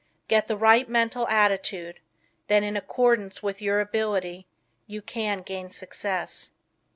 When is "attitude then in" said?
1.27-2.75